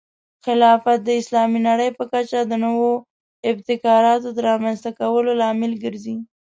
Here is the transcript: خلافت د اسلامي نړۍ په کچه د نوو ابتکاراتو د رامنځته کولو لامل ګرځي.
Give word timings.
خلافت 0.45 0.99
د 1.03 1.09
اسلامي 1.21 1.59
نړۍ 1.69 1.89
په 1.97 2.03
کچه 2.11 2.39
د 2.45 2.51
نوو 2.65 2.91
ابتکاراتو 3.51 4.29
د 4.33 4.39
رامنځته 4.49 4.89
کولو 4.99 5.31
لامل 5.41 5.71
ګرځي. 5.83 6.15